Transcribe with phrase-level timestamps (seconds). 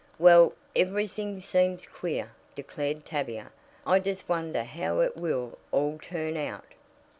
[0.17, 3.51] "Well, everything seems queer," declared Tavia.
[3.85, 6.65] "I just wonder how it will all turn out."